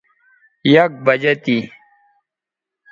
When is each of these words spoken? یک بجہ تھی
یک 0.73 0.91
بجہ 1.05 1.33
تھی 1.43 1.57